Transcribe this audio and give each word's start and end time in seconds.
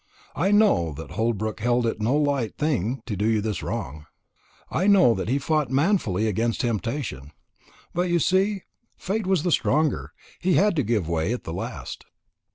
I 0.35 0.49
know 0.51 0.93
that 0.93 1.11
Holbrook 1.11 1.59
held 1.59 1.85
it 1.85 2.01
no 2.01 2.17
light 2.17 2.57
thing 2.57 3.03
to 3.05 3.15
do 3.15 3.27
you 3.27 3.39
this 3.39 3.61
wrong; 3.61 4.07
I 4.71 4.87
know 4.87 5.13
that 5.13 5.29
he 5.29 5.37
fought 5.37 5.69
manfully 5.69 6.25
against 6.27 6.61
temptation. 6.61 7.31
But, 7.93 8.09
you 8.09 8.17
see, 8.17 8.63
fate 8.97 9.27
was 9.27 9.43
the 9.43 9.51
stronger; 9.51 10.11
and 10.41 10.51
he 10.53 10.53
had 10.55 10.75
to 10.77 10.81
give 10.83 11.07
way 11.07 11.33
at 11.33 11.43
the 11.43 11.53
last." 11.53 12.05